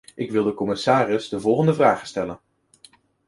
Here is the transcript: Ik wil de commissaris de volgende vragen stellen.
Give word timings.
Ik 0.15 0.31
wil 0.31 0.43
de 0.43 0.53
commissaris 0.53 1.29
de 1.29 1.39
volgende 1.39 1.73
vragen 1.73 2.07
stellen. 2.07 2.39